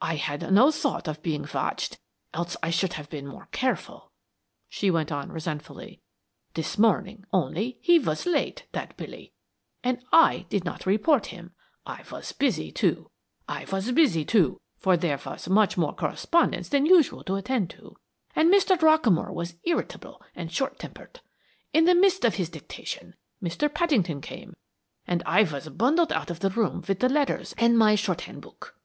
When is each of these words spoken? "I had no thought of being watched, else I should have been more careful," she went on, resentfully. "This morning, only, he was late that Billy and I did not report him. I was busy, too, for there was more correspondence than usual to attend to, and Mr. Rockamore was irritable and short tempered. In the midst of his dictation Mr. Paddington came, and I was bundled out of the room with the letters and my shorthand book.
"I 0.00 0.14
had 0.14 0.52
no 0.52 0.70
thought 0.70 1.08
of 1.08 1.24
being 1.24 1.44
watched, 1.52 1.98
else 2.32 2.56
I 2.62 2.70
should 2.70 2.92
have 2.92 3.10
been 3.10 3.26
more 3.26 3.48
careful," 3.50 4.12
she 4.68 4.92
went 4.92 5.10
on, 5.10 5.32
resentfully. 5.32 6.00
"This 6.54 6.78
morning, 6.78 7.24
only, 7.32 7.76
he 7.80 7.98
was 7.98 8.26
late 8.26 8.66
that 8.70 8.96
Billy 8.96 9.32
and 9.82 10.04
I 10.12 10.46
did 10.50 10.64
not 10.64 10.86
report 10.86 11.26
him. 11.34 11.50
I 11.84 12.04
was 12.12 12.30
busy, 12.30 12.70
too, 12.70 13.10
for 13.48 14.96
there 14.96 15.18
was 15.26 15.48
more 15.48 15.94
correspondence 15.96 16.68
than 16.68 16.86
usual 16.86 17.24
to 17.24 17.34
attend 17.34 17.70
to, 17.70 17.96
and 18.36 18.52
Mr. 18.54 18.78
Rockamore 18.80 19.34
was 19.34 19.56
irritable 19.64 20.22
and 20.36 20.52
short 20.52 20.78
tempered. 20.78 21.18
In 21.72 21.86
the 21.86 21.96
midst 21.96 22.24
of 22.24 22.36
his 22.36 22.48
dictation 22.50 23.16
Mr. 23.42 23.68
Paddington 23.74 24.20
came, 24.20 24.54
and 25.08 25.24
I 25.26 25.42
was 25.42 25.68
bundled 25.70 26.12
out 26.12 26.30
of 26.30 26.38
the 26.38 26.50
room 26.50 26.84
with 26.86 27.00
the 27.00 27.08
letters 27.08 27.52
and 27.58 27.76
my 27.76 27.96
shorthand 27.96 28.42
book. 28.42 28.76